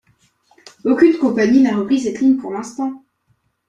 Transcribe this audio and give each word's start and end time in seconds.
Aucune 0.83 1.19
compagnie 1.19 1.61
n'a 1.61 1.77
repris 1.77 1.99
cette 1.99 2.21
ligne 2.21 2.37
pour 2.37 2.51
l'instant. 2.51 3.03